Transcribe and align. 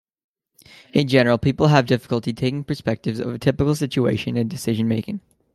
In 0.93 1.07
general, 1.07 1.37
people 1.37 1.67
have 1.67 1.85
difficulty 1.85 2.33
taking 2.33 2.63
perspectives 2.63 3.19
of 3.19 3.35
a 3.35 3.37
typical 3.37 3.75
situation 3.75 4.35
and 4.35 4.49
decision 4.49 4.87
making. 4.87 5.21